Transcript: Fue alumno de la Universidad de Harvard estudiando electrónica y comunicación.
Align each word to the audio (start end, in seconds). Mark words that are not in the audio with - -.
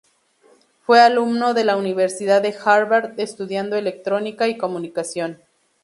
Fue 0.81 0.99
alumno 0.99 1.53
de 1.53 1.63
la 1.63 1.77
Universidad 1.77 2.41
de 2.41 2.55
Harvard 2.65 3.13
estudiando 3.19 3.75
electrónica 3.75 4.47
y 4.47 4.57
comunicación. 4.57 5.37